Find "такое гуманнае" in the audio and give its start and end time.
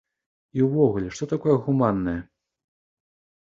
1.35-2.17